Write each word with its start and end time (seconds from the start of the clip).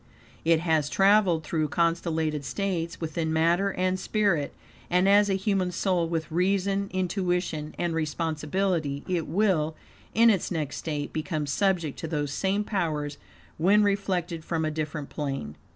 It 0.43 0.61
has 0.61 0.89
traveled 0.89 1.43
through 1.43 1.67
constellated 1.67 2.43
states 2.43 2.99
within 2.99 3.31
matter 3.31 3.69
and 3.73 3.99
spirit, 3.99 4.51
and, 4.89 5.07
as 5.07 5.29
a 5.29 5.35
human 5.35 5.71
soul, 5.71 6.09
with 6.09 6.31
reason, 6.31 6.89
intuition, 6.91 7.75
and 7.77 7.93
responsibility, 7.93 9.03
it 9.07 9.27
will, 9.27 9.75
in 10.15 10.31
its 10.31 10.49
next 10.49 10.77
state, 10.77 11.13
become 11.13 11.45
subject 11.45 11.99
to 11.99 12.07
those 12.07 12.31
same 12.33 12.63
powers 12.63 13.19
when 13.59 13.83
reflected 13.83 14.43
from 14.43 14.65
a 14.65 14.71
different 14.71 15.09
plane. 15.11 15.53